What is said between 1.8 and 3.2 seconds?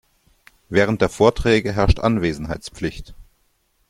Anwesenheitspflicht.